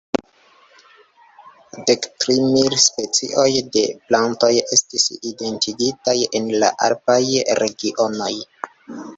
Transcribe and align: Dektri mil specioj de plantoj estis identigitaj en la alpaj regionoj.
Dektri 1.89 2.37
mil 2.53 2.75
specioj 2.85 3.45
de 3.77 3.83
plantoj 4.07 4.51
estis 4.79 5.07
identigitaj 5.33 6.17
en 6.41 6.51
la 6.65 6.73
alpaj 6.89 7.23
regionoj. 7.63 8.33